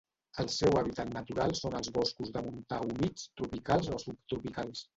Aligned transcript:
El 0.43 0.47
seu 0.53 0.77
hàbitat 0.79 1.11
natural 1.17 1.53
són 1.59 1.77
els 1.81 1.91
boscos 1.99 2.33
de 2.39 2.45
montà 2.47 2.81
humits 2.89 3.29
tropicals 3.43 3.95
o 3.99 4.03
subtropicals. 4.09 4.87